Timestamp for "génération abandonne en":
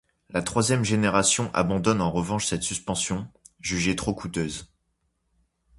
0.83-2.09